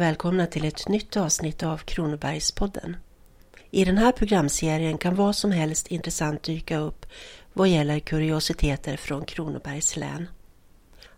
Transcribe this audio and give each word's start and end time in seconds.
och 0.00 0.06
välkomna 0.06 0.46
till 0.46 0.64
ett 0.64 0.88
nytt 0.88 1.16
avsnitt 1.16 1.62
av 1.62 1.78
Kronobergspodden. 1.78 2.96
I 3.70 3.84
den 3.84 3.98
här 3.98 4.12
programserien 4.12 4.98
kan 4.98 5.14
vad 5.14 5.36
som 5.36 5.52
helst 5.52 5.86
intressant 5.86 6.42
dyka 6.42 6.78
upp 6.78 7.06
vad 7.52 7.68
gäller 7.68 7.98
kuriositeter 7.98 8.96
från 8.96 9.24
Kronobergs 9.24 9.96
län. 9.96 10.28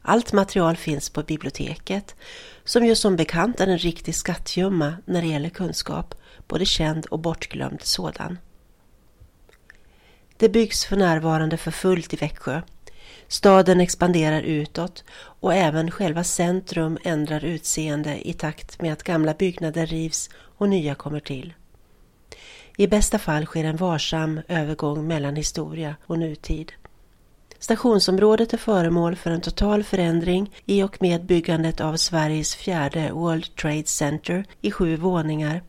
Allt 0.02 0.32
material 0.32 0.76
finns 0.76 1.10
på 1.10 1.22
biblioteket 1.22 2.14
som 2.64 2.86
ju 2.86 2.94
som 2.94 3.16
bekant 3.16 3.60
är 3.60 3.66
en 3.66 3.78
riktig 3.78 4.14
skattgömma 4.14 4.96
när 5.04 5.22
det 5.22 5.28
gäller 5.28 5.50
kunskap, 5.50 6.14
både 6.48 6.64
känd 6.64 7.06
och 7.06 7.18
bortglömd 7.18 7.82
sådan. 7.82 8.38
Det 10.36 10.48
byggs 10.48 10.84
för 10.84 10.96
närvarande 10.96 11.56
för 11.56 11.70
fullt 11.70 12.14
i 12.14 12.16
Växjö 12.16 12.62
Staden 13.28 13.80
expanderar 13.80 14.42
utåt 14.42 15.04
och 15.14 15.54
även 15.54 15.90
själva 15.90 16.24
centrum 16.24 16.98
ändrar 17.04 17.44
utseende 17.44 18.28
i 18.28 18.32
takt 18.32 18.82
med 18.82 18.92
att 18.92 19.02
gamla 19.02 19.34
byggnader 19.34 19.86
rivs 19.86 20.30
och 20.34 20.68
nya 20.68 20.94
kommer 20.94 21.20
till. 21.20 21.54
I 22.76 22.86
bästa 22.86 23.18
fall 23.18 23.46
sker 23.46 23.64
en 23.64 23.76
varsam 23.76 24.40
övergång 24.48 25.06
mellan 25.06 25.36
historia 25.36 25.96
och 26.06 26.18
nutid. 26.18 26.72
Stationsområdet 27.58 28.52
är 28.52 28.58
föremål 28.58 29.16
för 29.16 29.30
en 29.30 29.40
total 29.40 29.84
förändring 29.84 30.50
i 30.66 30.82
och 30.82 31.02
med 31.02 31.24
byggandet 31.24 31.80
av 31.80 31.96
Sveriges 31.96 32.54
fjärde 32.54 33.10
World 33.12 33.56
Trade 33.56 33.86
Center 33.86 34.44
i 34.60 34.70
sju 34.70 34.96
våningar 34.96 35.62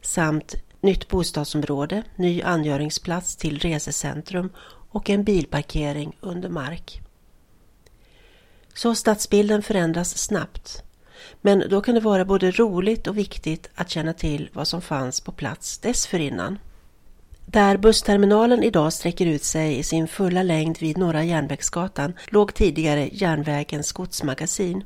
samt 0.00 0.54
nytt 0.80 1.08
bostadsområde, 1.08 2.02
ny 2.16 2.42
angöringsplats 2.42 3.36
till 3.36 3.58
resecentrum 3.58 4.50
och 4.94 5.10
en 5.10 5.24
bilparkering 5.24 6.16
under 6.20 6.48
mark. 6.48 7.00
Så 8.74 8.94
stadsbilden 8.94 9.62
förändras 9.62 10.18
snabbt. 10.18 10.82
Men 11.40 11.64
då 11.70 11.80
kan 11.80 11.94
det 11.94 12.00
vara 12.00 12.24
både 12.24 12.50
roligt 12.50 13.06
och 13.06 13.18
viktigt 13.18 13.70
att 13.74 13.90
känna 13.90 14.12
till 14.12 14.50
vad 14.52 14.68
som 14.68 14.82
fanns 14.82 15.20
på 15.20 15.32
plats 15.32 15.78
dessförinnan. 15.78 16.58
Där 17.46 17.76
bussterminalen 17.76 18.62
idag 18.62 18.92
sträcker 18.92 19.26
ut 19.26 19.44
sig 19.44 19.78
i 19.78 19.82
sin 19.82 20.08
fulla 20.08 20.42
längd 20.42 20.78
vid 20.78 20.98
Norra 20.98 21.24
Järnvägsgatan 21.24 22.12
låg 22.26 22.54
tidigare 22.54 23.08
järnvägens 23.12 23.92
godsmagasin. 23.92 24.84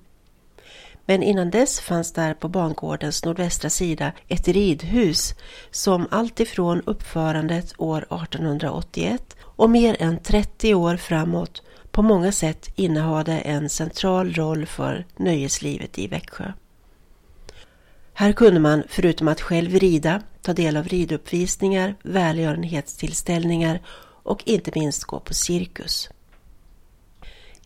Men 1.10 1.22
innan 1.22 1.50
dess 1.50 1.80
fanns 1.80 2.12
där 2.12 2.34
på 2.34 2.48
bangårdens 2.48 3.24
nordvästra 3.24 3.70
sida 3.70 4.12
ett 4.28 4.48
ridhus 4.48 5.34
som 5.70 6.06
alltifrån 6.10 6.82
uppförandet 6.86 7.74
år 7.78 7.98
1881 7.98 9.36
och 9.42 9.70
mer 9.70 9.96
än 10.02 10.18
30 10.22 10.74
år 10.74 10.96
framåt 10.96 11.62
på 11.90 12.02
många 12.02 12.32
sätt 12.32 12.68
innehade 12.76 13.32
en 13.38 13.68
central 13.68 14.32
roll 14.32 14.66
för 14.66 15.06
nöjeslivet 15.16 15.98
i 15.98 16.06
Växjö. 16.06 16.52
Här 18.12 18.32
kunde 18.32 18.60
man, 18.60 18.82
förutom 18.88 19.28
att 19.28 19.40
själv 19.40 19.78
rida, 19.78 20.22
ta 20.42 20.52
del 20.52 20.76
av 20.76 20.88
riduppvisningar, 20.88 21.94
välgörenhetstillställningar 22.02 23.80
och 24.22 24.42
inte 24.46 24.70
minst 24.74 25.04
gå 25.04 25.20
på 25.20 25.34
cirkus. 25.34 26.10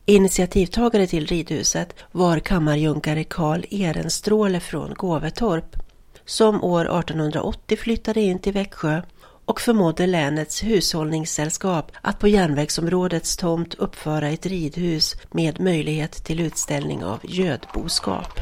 Initiativtagare 0.06 1.06
till 1.06 1.26
ridhuset 1.26 1.94
var 2.12 2.38
kammarjunkare 2.38 3.24
Karl 3.24 3.64
Ehrenstråle 3.70 4.60
från 4.60 4.94
Gåvetorp 4.94 5.76
som 6.24 6.64
år 6.64 6.98
1880 6.98 7.76
flyttade 7.76 8.20
in 8.20 8.38
till 8.38 8.52
Växjö 8.52 9.02
och 9.44 9.60
förmådde 9.60 10.06
länets 10.06 10.62
hushållningssällskap 10.62 11.92
att 12.00 12.18
på 12.18 12.28
järnvägsområdets 12.28 13.36
tomt 13.36 13.74
uppföra 13.74 14.28
ett 14.28 14.46
ridhus 14.46 15.16
med 15.30 15.60
möjlighet 15.60 16.12
till 16.12 16.40
utställning 16.40 17.04
av 17.04 17.20
gödboskap. 17.22 18.40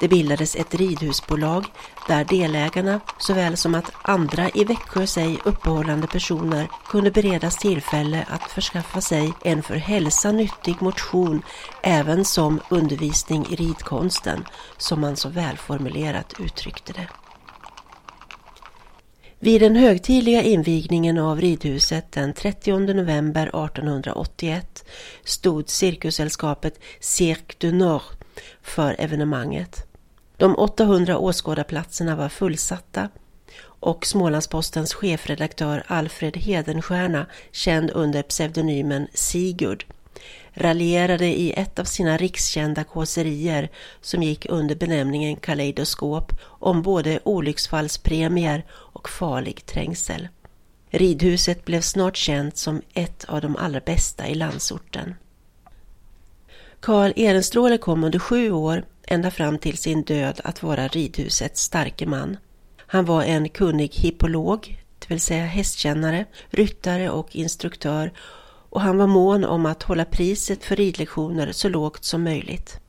Det 0.00 0.08
bildades 0.08 0.56
ett 0.56 0.74
ridhusbolag 0.74 1.64
där 2.08 2.24
delägarna 2.24 3.00
såväl 3.18 3.56
som 3.56 3.74
att 3.74 3.92
andra 4.02 4.50
i 4.54 4.64
Växjö 4.64 5.06
sig 5.06 5.38
uppehållande 5.44 6.06
personer 6.06 6.68
kunde 6.88 7.10
beredas 7.10 7.56
tillfälle 7.56 8.26
att 8.28 8.50
förskaffa 8.50 9.00
sig 9.00 9.32
en 9.44 9.62
för 9.62 9.74
hälsa 9.74 10.32
nyttig 10.32 10.82
motion 10.82 11.42
även 11.82 12.24
som 12.24 12.60
undervisning 12.70 13.46
i 13.50 13.56
ridkonsten, 13.56 14.44
som 14.78 15.00
man 15.00 15.16
så 15.16 15.28
välformulerat 15.28 16.34
uttryckte 16.38 16.92
det. 16.92 17.08
Vid 19.38 19.60
den 19.60 19.76
högtidliga 19.76 20.42
invigningen 20.42 21.18
av 21.18 21.40
ridhuset 21.40 22.12
den 22.12 22.32
30 22.32 22.78
november 22.78 23.46
1881 23.46 24.84
stod 25.24 25.68
cirkussällskapet 25.68 26.80
Cirque 27.00 27.54
du 27.58 27.72
Nord 27.72 28.02
för 28.62 28.96
evenemanget. 28.98 29.89
De 30.40 30.54
800 30.54 31.18
åskådarplatserna 31.18 32.16
var 32.16 32.28
fullsatta 32.28 33.08
och 33.62 34.06
Smålandspostens 34.06 34.94
chefredaktör 34.94 35.84
Alfred 35.86 36.36
Hedenstierna, 36.36 37.26
känd 37.52 37.90
under 37.90 38.22
pseudonymen 38.22 39.06
Sigurd, 39.14 39.84
raljerade 40.52 41.26
i 41.26 41.52
ett 41.52 41.78
av 41.78 41.84
sina 41.84 42.16
rikskända 42.16 42.84
kåserier 42.84 43.70
som 44.00 44.22
gick 44.22 44.46
under 44.48 44.74
benämningen 44.74 45.36
kaleidoskop 45.36 46.32
om 46.42 46.82
både 46.82 47.20
olycksfallspremier 47.24 48.64
och 48.70 49.08
farlig 49.08 49.66
trängsel. 49.66 50.28
Ridhuset 50.90 51.64
blev 51.64 51.80
snart 51.80 52.16
känt 52.16 52.56
som 52.56 52.82
ett 52.94 53.24
av 53.28 53.40
de 53.40 53.56
allra 53.56 53.80
bästa 53.80 54.28
i 54.28 54.34
landsorten. 54.34 55.14
Karl 56.80 57.12
Ehrenstråle 57.16 57.78
kom 57.78 58.04
under 58.04 58.18
sju 58.18 58.50
år, 58.50 58.84
ända 59.10 59.30
fram 59.30 59.58
till 59.58 59.78
sin 59.78 60.02
död, 60.02 60.40
att 60.44 60.62
vara 60.62 60.88
ridhusets 60.88 61.62
starke 61.62 62.06
man. 62.06 62.36
Han 62.86 63.04
var 63.04 63.22
en 63.22 63.48
kunnig 63.48 63.94
hippolog, 63.94 64.82
det 64.98 65.10
vill 65.10 65.20
säga 65.20 65.44
hästkännare, 65.44 66.24
ryttare 66.50 67.10
och 67.10 67.36
instruktör 67.36 68.12
och 68.70 68.80
han 68.80 68.98
var 68.98 69.06
mån 69.06 69.44
om 69.44 69.66
att 69.66 69.82
hålla 69.82 70.04
priset 70.04 70.64
för 70.64 70.76
ridlektioner 70.76 71.52
så 71.52 71.68
lågt 71.68 72.04
som 72.04 72.22
möjligt. 72.22 72.80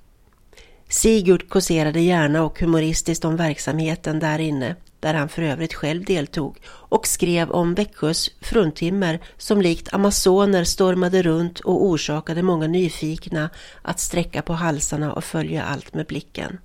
Sigurd 0.90 1.50
kåserade 1.50 2.02
gärna 2.02 2.44
och 2.44 2.60
humoristiskt 2.60 3.26
om 3.26 3.36
verksamheten 3.36 4.20
där 4.20 4.40
inne, 4.40 4.76
där 5.02 5.14
han 5.14 5.30
för 5.30 5.42
övrigt 5.42 5.74
själv 5.74 6.06
deltog, 6.06 6.58
och 6.68 7.08
skrev 7.08 7.52
om 7.52 7.74
Växjös 7.74 8.30
fruntimmer 8.42 9.20
som 9.38 9.62
likt 9.62 9.94
amazoner 9.94 10.64
stormade 10.64 11.22
runt 11.22 11.60
och 11.60 11.86
orsakade 11.86 12.44
många 12.44 12.68
nyfikna 12.68 13.50
att 13.82 14.00
sträcka 14.00 14.42
på 14.42 14.54
halsarna 14.54 15.14
och 15.14 15.24
följa 15.24 15.64
allt 15.64 15.94
med 15.94 16.06
blicken. 16.06 16.58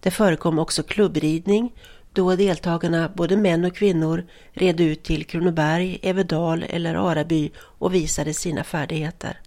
Det 0.00 0.10
förekom 0.10 0.58
också 0.58 0.82
klubbridning, 0.82 1.72
då 2.12 2.36
deltagarna, 2.36 3.10
både 3.14 3.36
män 3.36 3.64
och 3.64 3.76
kvinnor, 3.76 4.26
red 4.52 4.80
ut 4.80 5.02
till 5.02 5.24
Kronoberg, 5.24 5.98
Evedal 6.02 6.64
eller 6.68 6.94
Araby 6.94 7.50
och 7.56 7.94
visade 7.94 8.34
sina 8.34 8.64
färdigheter. 8.64 9.40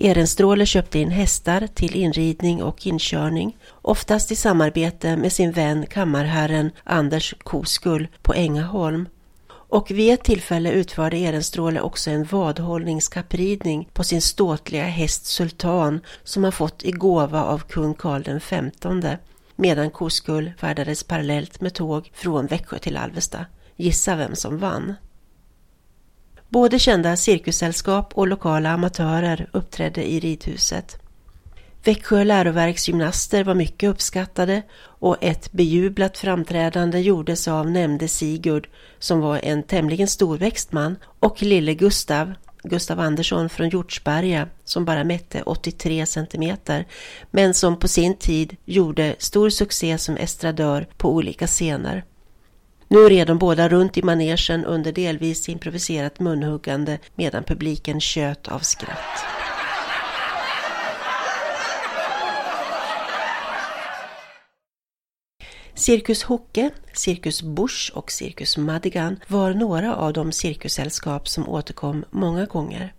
Ehrenstråle 0.00 0.66
köpte 0.66 0.98
in 0.98 1.10
hästar 1.10 1.66
till 1.74 1.96
inridning 1.96 2.62
och 2.62 2.86
inkörning, 2.86 3.56
oftast 3.82 4.32
i 4.32 4.36
samarbete 4.36 5.16
med 5.16 5.32
sin 5.32 5.52
vän 5.52 5.86
kammarherren 5.86 6.70
Anders 6.84 7.34
Koskull 7.38 8.08
på 8.22 8.34
Ängaholm. 8.34 9.08
Och 9.50 9.90
vid 9.90 10.14
ett 10.14 10.24
tillfälle 10.24 10.72
utförde 10.72 11.16
Ehrenstråle 11.16 11.80
också 11.80 12.10
en 12.10 12.24
vadhållningskappridning 12.24 13.88
på 13.92 14.04
sin 14.04 14.22
ståtliga 14.22 14.84
häst 14.84 15.26
Sultan 15.26 16.00
som 16.24 16.44
han 16.44 16.52
fått 16.52 16.84
i 16.84 16.92
gåva 16.92 17.44
av 17.44 17.58
kung 17.58 17.94
Karl 17.94 18.40
XV 18.40 19.16
medan 19.56 19.90
Koskull 19.90 20.52
färdades 20.58 21.04
parallellt 21.04 21.60
med 21.60 21.74
tåg 21.74 22.10
från 22.14 22.46
Växjö 22.46 22.78
till 22.78 22.96
Alvesta. 22.96 23.46
Gissa 23.76 24.16
vem 24.16 24.34
som 24.34 24.58
vann? 24.58 24.94
Både 26.48 26.78
kända 26.78 27.16
cirkussällskap 27.16 28.12
och 28.14 28.28
lokala 28.28 28.70
amatörer 28.70 29.48
uppträdde 29.52 30.10
i 30.10 30.20
ridhuset. 30.20 30.98
Växjö 31.84 32.24
läroverksgymnaster 32.24 33.44
var 33.44 33.54
mycket 33.54 33.90
uppskattade 33.90 34.62
och 34.80 35.16
ett 35.20 35.52
bejublat 35.52 36.18
framträdande 36.18 36.98
gjordes 36.98 37.48
av 37.48 37.70
nämnde 37.70 38.08
Sigurd 38.08 38.68
som 38.98 39.20
var 39.20 39.40
en 39.42 39.62
tämligen 39.62 40.08
storväxt 40.08 40.72
man 40.72 40.96
och 41.18 41.42
lille 41.42 41.74
Gustav 41.74 42.34
Gustav 42.62 43.00
Andersson 43.00 43.48
från 43.48 43.68
Hjortsberga 43.68 44.48
som 44.64 44.84
bara 44.84 45.04
mätte 45.04 45.42
83 45.42 46.06
centimeter 46.06 46.86
men 47.30 47.54
som 47.54 47.78
på 47.78 47.88
sin 47.88 48.16
tid 48.16 48.56
gjorde 48.64 49.16
stor 49.18 49.50
succé 49.50 49.98
som 49.98 50.16
estradör 50.16 50.86
på 50.96 51.12
olika 51.12 51.46
scener. 51.46 52.04
Nu 52.90 53.08
red 53.08 53.26
de 53.26 53.38
båda 53.38 53.68
runt 53.68 53.96
i 53.96 54.02
manegen 54.02 54.64
under 54.64 54.92
delvis 54.92 55.48
improviserat 55.48 56.20
munhuggande 56.20 56.98
medan 57.14 57.44
publiken 57.44 58.00
tjöt 58.00 58.48
av 58.48 58.58
skratt. 58.58 59.24
Cirkus 65.74 66.22
Hocke, 66.22 66.70
Cirkus 66.92 67.42
Busch 67.42 67.92
och 67.94 68.10
Cirkus 68.10 68.56
Madigan 68.56 69.20
var 69.28 69.54
några 69.54 69.96
av 69.96 70.12
de 70.12 70.32
cirkussällskap 70.32 71.28
som 71.28 71.48
återkom 71.48 72.04
många 72.10 72.46
gånger. 72.46 72.94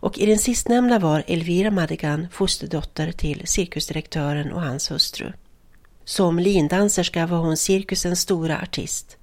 Och 0.00 0.18
i 0.18 0.26
den 0.26 0.38
sistnämnda 0.38 0.98
var 0.98 1.24
Elvira 1.26 1.70
Madigan 1.70 2.28
fosterdotter 2.32 3.12
till 3.12 3.42
cirkusdirektören 3.46 4.52
och 4.52 4.62
hans 4.62 4.90
hustru. 4.90 5.32
Som 6.04 6.38
lindanserska 6.38 7.26
var 7.26 7.38
hon 7.38 7.56
cirkusens 7.56 8.20
stora 8.20 8.60
artist. 8.62 9.18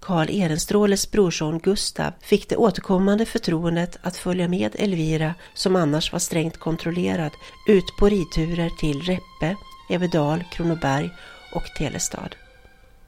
Karl 0.00 0.30
Ehrenstråles 0.30 1.10
brorson 1.10 1.58
Gustav 1.58 2.12
fick 2.20 2.48
det 2.48 2.56
återkommande 2.56 3.24
förtroendet 3.24 3.98
att 4.02 4.16
följa 4.16 4.48
med 4.48 4.76
Elvira, 4.78 5.34
som 5.54 5.76
annars 5.76 6.12
var 6.12 6.18
strängt 6.18 6.56
kontrollerad, 6.56 7.32
ut 7.68 7.96
på 7.98 8.08
ridturer 8.08 8.70
till 8.80 9.02
Reppe, 9.02 9.56
Evedal, 9.90 10.44
Kronoberg 10.52 11.10
och 11.54 11.64
Telestad. 11.78 12.34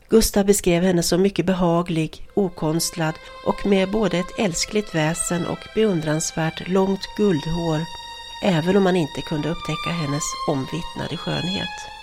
Gustav 0.09 0.47
beskrev 0.47 0.83
henne 0.83 1.03
som 1.03 1.23
mycket 1.23 1.47
behaglig, 1.47 2.29
okonstlad 2.35 3.15
och 3.47 3.67
med 3.67 3.91
både 3.91 4.19
ett 4.19 4.39
älskligt 4.39 4.95
väsen 4.95 5.47
och 5.47 5.59
beundransvärt 5.75 6.69
långt 6.69 7.07
guldhår, 7.17 7.81
även 8.45 8.77
om 8.77 8.83
man 8.83 8.97
inte 8.97 9.21
kunde 9.29 9.49
upptäcka 9.49 9.91
hennes 9.91 10.23
omvittnade 10.49 11.17
skönhet. 11.17 12.00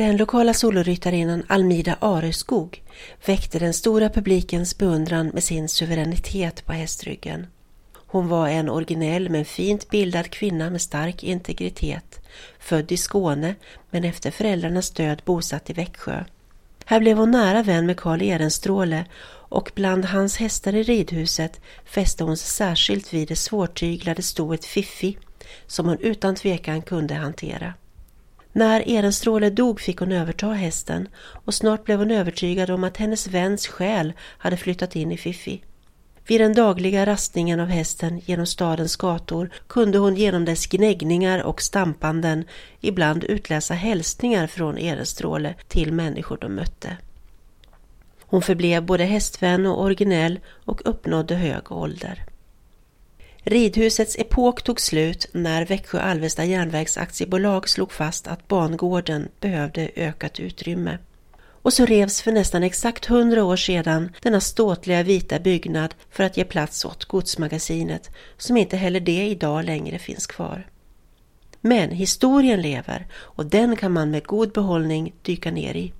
Den 0.00 0.16
lokala 0.16 0.54
soloryttarinnan 0.54 1.42
Almida 1.46 1.96
Areskog 2.00 2.82
väckte 3.26 3.58
den 3.58 3.74
stora 3.74 4.08
publikens 4.08 4.78
beundran 4.78 5.28
med 5.28 5.44
sin 5.44 5.68
suveränitet 5.68 6.66
på 6.66 6.72
hästryggen. 6.72 7.46
Hon 7.94 8.28
var 8.28 8.48
en 8.48 8.68
originell 8.68 9.28
men 9.28 9.44
fint 9.44 9.90
bildad 9.90 10.30
kvinna 10.30 10.70
med 10.70 10.80
stark 10.80 11.24
integritet, 11.24 12.20
född 12.60 12.92
i 12.92 12.96
Skåne 12.96 13.54
men 13.90 14.04
efter 14.04 14.30
föräldrarnas 14.30 14.90
död 14.90 15.22
bosatt 15.24 15.70
i 15.70 15.72
Växjö. 15.72 16.24
Här 16.84 17.00
blev 17.00 17.16
hon 17.16 17.30
nära 17.30 17.62
vän 17.62 17.86
med 17.86 17.96
Karl 17.96 18.22
Ehrenstråle 18.22 19.04
och 19.30 19.70
bland 19.74 20.04
hans 20.04 20.36
hästar 20.36 20.74
i 20.74 20.82
ridhuset 20.82 21.60
fäste 21.84 22.24
hon 22.24 22.36
sig 22.36 22.48
särskilt 22.48 23.14
vid 23.14 23.28
det 23.28 23.36
svårtyglade 23.36 24.22
stoet 24.22 24.64
Fiffi 24.64 25.18
som 25.66 25.86
hon 25.86 25.98
utan 25.98 26.34
tvekan 26.34 26.82
kunde 26.82 27.14
hantera. 27.14 27.74
När 28.52 28.88
Ehrenstråle 28.88 29.50
dog 29.50 29.80
fick 29.80 29.98
hon 29.98 30.12
överta 30.12 30.48
hästen 30.48 31.08
och 31.44 31.54
snart 31.54 31.84
blev 31.84 31.98
hon 31.98 32.10
övertygad 32.10 32.70
om 32.70 32.84
att 32.84 32.96
hennes 32.96 33.26
väns 33.26 33.66
själ 33.66 34.12
hade 34.38 34.56
flyttat 34.56 34.96
in 34.96 35.12
i 35.12 35.16
Fiffi. 35.16 35.62
Vid 36.26 36.40
den 36.40 36.54
dagliga 36.54 37.06
rastningen 37.06 37.60
av 37.60 37.68
hästen 37.68 38.18
genom 38.18 38.46
stadens 38.46 38.96
gator 38.96 39.50
kunde 39.66 39.98
hon 39.98 40.16
genom 40.16 40.44
dess 40.44 40.66
gnäggningar 40.66 41.42
och 41.42 41.62
stampanden 41.62 42.44
ibland 42.80 43.24
utläsa 43.24 43.74
hälsningar 43.74 44.46
från 44.46 44.78
Ehrenstråle 44.78 45.54
till 45.68 45.92
människor 45.92 46.38
de 46.40 46.54
mötte. 46.54 46.96
Hon 48.20 48.42
förblev 48.42 48.82
både 48.82 49.04
hästvän 49.04 49.66
och 49.66 49.82
originell 49.82 50.40
och 50.64 50.80
uppnådde 50.84 51.34
hög 51.34 51.72
ålder. 51.72 52.29
Ridhusets 53.44 54.16
epok 54.18 54.62
tog 54.62 54.80
slut 54.80 55.26
när 55.32 55.66
Växjö 55.66 56.00
Alvesta 56.00 56.44
järnvägsaktiebolag 56.44 57.68
slog 57.68 57.92
fast 57.92 58.26
att 58.26 58.48
bangården 58.48 59.28
behövde 59.40 59.90
ökat 59.96 60.40
utrymme. 60.40 60.98
Och 61.62 61.72
så 61.72 61.86
revs 61.86 62.22
för 62.22 62.32
nästan 62.32 62.62
exakt 62.62 63.06
hundra 63.06 63.44
år 63.44 63.56
sedan 63.56 64.12
denna 64.22 64.40
ståtliga 64.40 65.02
vita 65.02 65.38
byggnad 65.38 65.94
för 66.10 66.24
att 66.24 66.36
ge 66.36 66.44
plats 66.44 66.84
åt 66.84 67.04
godsmagasinet 67.04 68.10
som 68.38 68.56
inte 68.56 68.76
heller 68.76 69.00
det 69.00 69.26
idag 69.26 69.64
längre 69.64 69.98
finns 69.98 70.26
kvar. 70.26 70.66
Men 71.60 71.90
historien 71.90 72.62
lever 72.62 73.06
och 73.14 73.46
den 73.46 73.76
kan 73.76 73.92
man 73.92 74.10
med 74.10 74.26
god 74.26 74.52
behållning 74.52 75.14
dyka 75.22 75.50
ner 75.50 75.74
i. 75.74 75.92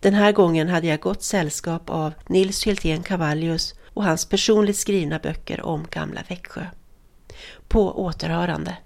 Den 0.00 0.14
här 0.14 0.32
gången 0.32 0.68
hade 0.68 0.86
jag 0.86 1.00
gott 1.00 1.22
sällskap 1.22 1.90
av 1.90 2.12
Nils 2.28 2.66
Hyltén 2.66 3.02
Cavallius 3.02 3.74
och 3.96 4.04
hans 4.04 4.24
personligt 4.24 4.76
skrivna 4.76 5.18
böcker 5.18 5.60
om 5.66 5.86
gamla 5.90 6.20
Växjö. 6.28 6.66
På 7.68 8.04
återhörande. 8.04 8.76